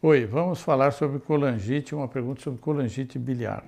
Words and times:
Oi, 0.00 0.26
vamos 0.26 0.60
falar 0.60 0.92
sobre 0.92 1.18
colangite, 1.18 1.92
uma 1.92 2.06
pergunta 2.06 2.40
sobre 2.40 2.60
colangite 2.60 3.18
biliar. 3.18 3.64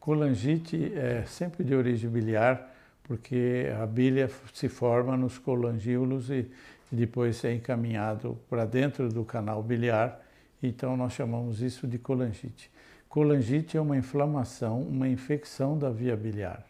Colangite 0.00 0.90
é 0.94 1.22
sempre 1.26 1.62
de 1.64 1.74
origem 1.74 2.08
biliar, 2.08 2.74
porque 3.04 3.66
a 3.78 3.84
bilha 3.84 4.30
se 4.54 4.70
forma 4.70 5.18
nos 5.18 5.36
colangíolos 5.36 6.30
e 6.30 6.50
depois 6.90 7.44
é 7.44 7.52
encaminhado 7.52 8.38
para 8.48 8.64
dentro 8.64 9.10
do 9.10 9.22
canal 9.22 9.62
biliar, 9.62 10.18
então 10.62 10.96
nós 10.96 11.12
chamamos 11.12 11.60
isso 11.60 11.86
de 11.86 11.98
colangite. 11.98 12.70
Colangite 13.06 13.76
é 13.76 13.80
uma 13.80 13.98
inflamação, 13.98 14.80
uma 14.80 15.06
infecção 15.06 15.76
da 15.76 15.90
via 15.90 16.16
biliar. 16.16 16.64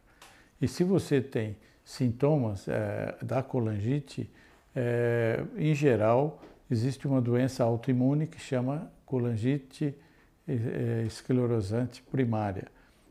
E 0.61 0.67
se 0.67 0.83
você 0.83 1.21
tem 1.21 1.57
sintomas 1.87 2.66
é, 2.66 3.14
da 3.23 3.45
colangite, 3.45 4.29
é, 4.75 5.41
em 5.57 5.73
geral, 5.73 6.42
existe 6.69 7.06
uma 7.06 7.20
doença 7.20 7.62
autoimune 7.62 8.27
que 8.27 8.41
chama 8.41 8.91
colangite 9.06 9.95
é, 10.48 11.05
esclerosante 11.06 12.02
primária. 12.02 12.66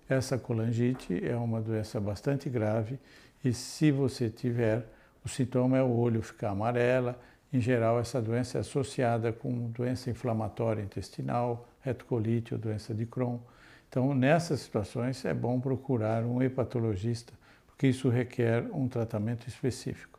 Essa 0.09 0.38
colangite 0.38 1.26
é 1.26 1.38
uma 1.38 1.62
doença 1.62 2.02
bastante 2.02 2.50
grave 2.50 3.00
e 3.44 3.53
se 3.53 3.91
você 3.91 4.30
tiver, 4.30 4.86
o 5.23 5.30
sintoma 5.30 5.78
é 5.78 5.81
o 5.81 5.95
olho 5.95 6.22
ficar 6.22 6.50
amarela. 6.50 7.17
Em 7.53 7.62
geral, 7.62 7.98
essa 7.98 8.22
doença 8.22 8.58
é 8.58 8.62
associada 8.62 9.31
com 9.31 9.72
doença 9.72 10.09
inflamatória 10.09 10.84
intestinal, 10.84 11.70
retocolite 11.81 12.53
ou 12.53 12.59
doença 12.59 12.94
de 12.94 13.05
Crohn. 13.05 13.39
Então, 13.88 14.14
nessas 14.14 14.59
situações, 14.59 15.23
é 15.23 15.34
bom 15.34 15.62
procurar 15.62 16.26
um 16.26 16.42
hepatologista, 16.44 17.34
porque 17.76 17.88
isso 17.88 18.08
requer 18.08 18.64
um 18.74 18.88
tratamento 18.88 19.48
específico. 19.48 20.18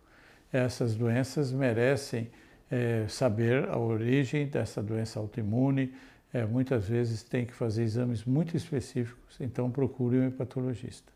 Essas 0.52 0.94
doenças 0.94 1.50
merecem 1.50 2.28
é, 2.70 3.06
saber 3.08 3.66
a 3.68 3.78
origem 3.78 4.46
dessa 4.46 4.82
doença 4.82 5.18
autoimune. 5.18 5.92
É, 6.34 6.44
muitas 6.44 6.86
vezes 6.86 7.22
tem 7.22 7.46
que 7.46 7.54
fazer 7.54 7.82
exames 7.82 8.24
muito 8.24 8.56
específicos, 8.56 9.40
então 9.40 9.70
procure 9.70 10.18
um 10.18 10.26
hepatologista. 10.26 11.10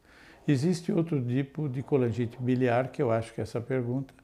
Existe 0.48 0.90
outro 0.90 1.22
tipo 1.22 1.68
de 1.68 1.82
colangite 1.82 2.38
biliar, 2.40 2.88
que 2.88 3.02
eu 3.02 3.10
acho 3.10 3.34
que 3.34 3.40
essa 3.40 3.60
pergunta 3.60 4.14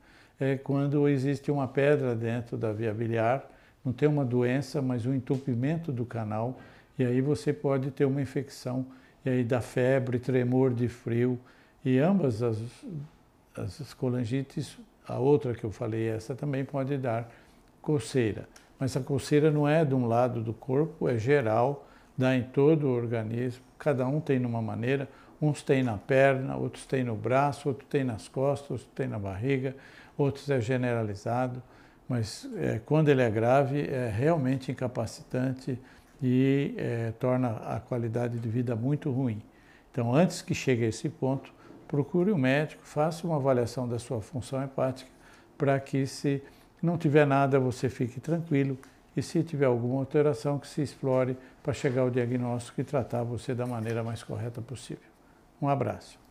é 0.40 0.56
quando 0.56 1.06
existe 1.08 1.50
uma 1.50 1.68
pedra 1.68 2.14
dentro 2.14 2.56
da 2.56 2.72
via 2.72 2.94
biliar, 2.94 3.46
não 3.84 3.92
tem 3.92 4.08
uma 4.08 4.24
doença, 4.24 4.80
mas 4.80 5.04
um 5.04 5.14
entupimento 5.14 5.92
do 5.92 6.06
canal, 6.06 6.58
e 6.98 7.04
aí 7.04 7.20
você 7.20 7.52
pode 7.52 7.90
ter 7.90 8.06
uma 8.06 8.22
infecção, 8.22 8.86
e 9.24 9.28
aí 9.28 9.44
dá 9.44 9.60
febre, 9.60 10.18
tremor 10.18 10.72
de 10.72 10.88
frio, 10.88 11.38
e 11.86 12.00
ambas 12.00 12.42
as, 12.42 12.58
as 13.56 13.96
a 15.06 15.18
outra 15.20 15.54
que 15.54 15.62
eu 15.62 15.70
falei, 15.70 16.08
essa 16.08 16.34
também 16.34 16.64
pode 16.64 16.98
dar 16.98 17.30
coceira. 17.80 18.48
Mas 18.76 18.96
a 18.96 19.00
coceira 19.00 19.52
não 19.52 19.68
é 19.68 19.84
de 19.84 19.94
um 19.94 20.06
lado 20.06 20.42
do 20.42 20.52
corpo, 20.52 21.08
é 21.08 21.16
geral, 21.16 21.86
dá 22.18 22.34
em 22.34 22.42
todo 22.42 22.88
o 22.88 22.90
organismo. 22.90 23.62
Cada 23.78 24.04
um 24.04 24.20
tem 24.20 24.40
numa 24.40 24.60
maneira. 24.60 25.08
Uns 25.40 25.62
têm 25.62 25.84
na 25.84 25.96
perna, 25.96 26.56
outros 26.56 26.86
têm 26.86 27.04
no 27.04 27.14
braço, 27.14 27.68
outros 27.68 27.88
têm 27.88 28.02
nas 28.02 28.26
costas, 28.26 28.70
outros 28.72 28.90
têm 28.92 29.06
na 29.06 29.18
barriga, 29.18 29.76
outros 30.18 30.50
é 30.50 30.60
generalizado. 30.60 31.62
Mas 32.08 32.48
é, 32.56 32.80
quando 32.84 33.10
ele 33.10 33.22
é 33.22 33.30
grave, 33.30 33.80
é 33.82 34.08
realmente 34.08 34.72
incapacitante 34.72 35.78
e 36.20 36.74
é, 36.76 37.12
torna 37.20 37.50
a 37.64 37.78
qualidade 37.78 38.40
de 38.40 38.48
vida 38.48 38.74
muito 38.74 39.08
ruim. 39.10 39.40
Então, 39.92 40.12
antes 40.12 40.42
que 40.42 40.52
chegue 40.52 40.84
a 40.84 40.88
esse 40.88 41.08
ponto, 41.08 41.54
procure 41.88 42.32
um 42.32 42.38
médico, 42.38 42.82
faça 42.84 43.26
uma 43.26 43.36
avaliação 43.36 43.88
da 43.88 43.98
sua 43.98 44.20
função 44.20 44.62
hepática 44.62 45.10
para 45.56 45.78
que 45.80 46.06
se 46.06 46.42
não 46.82 46.98
tiver 46.98 47.26
nada 47.26 47.58
você 47.58 47.88
fique 47.88 48.20
tranquilo 48.20 48.78
e 49.16 49.22
se 49.22 49.42
tiver 49.42 49.66
alguma 49.66 50.00
alteração 50.00 50.58
que 50.58 50.68
se 50.68 50.82
explore 50.82 51.36
para 51.62 51.72
chegar 51.72 52.02
ao 52.02 52.10
diagnóstico 52.10 52.80
e 52.80 52.84
tratar 52.84 53.22
você 53.22 53.54
da 53.54 53.66
maneira 53.66 54.02
mais 54.02 54.22
correta 54.22 54.60
possível. 54.60 55.08
Um 55.60 55.68
abraço. 55.68 56.25